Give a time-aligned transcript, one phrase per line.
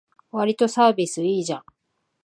[0.31, 1.63] わりとサービスいいじゃん